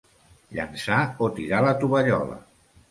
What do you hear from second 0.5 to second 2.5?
Llançar o tirar la tovallola.